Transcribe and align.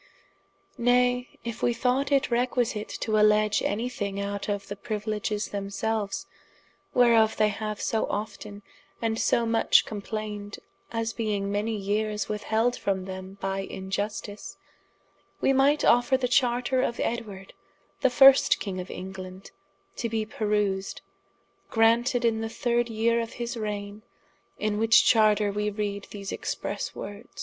]Nay, 0.79 1.37
if 1.43 1.61
wee 1.61 1.73
thought 1.75 2.11
it 2.11 2.31
requisite 2.31 2.89
to 3.01 3.17
alleadge 3.19 3.61
any 3.61 3.87
thing 3.87 4.19
out 4.19 4.49
of 4.49 4.67
the 4.67 4.75
priuiledges 4.75 5.49
themselues, 5.51 6.25
whereof 6.95 7.37
they 7.37 7.49
haue 7.49 7.75
so 7.75 8.07
often, 8.07 8.63
and 8.99 9.19
so 9.19 9.45
much 9.45 9.85
complained, 9.85 10.57
as 10.91 11.13
being 11.13 11.51
many 11.51 11.77
yeeres 11.77 12.27
withheld 12.27 12.75
from 12.75 13.05
them 13.05 13.37
by 13.41 13.67
iniustice, 13.67 14.55
wee 15.39 15.53
might 15.53 15.85
offer 15.85 16.17
the 16.17 16.27
charter 16.27 16.81
of 16.81 16.99
Edward 16.99 17.53
the 17.99 18.09
first 18.09 18.59
king 18.59 18.79
of 18.79 18.89
England, 18.89 19.51
to 19.97 20.09
be 20.09 20.25
perused, 20.25 21.01
granted 21.69 22.25
in 22.25 22.41
the 22.41 22.49
third 22.49 22.89
yere 22.89 23.21
of 23.21 23.33
his 23.33 23.55
raigne: 23.55 24.01
in 24.57 24.79
which 24.79 25.05
charter 25.05 25.51
wee 25.51 25.69
reade 25.69 26.07
these 26.09 26.31
expresse 26.31 26.95
wordes. 26.95 27.39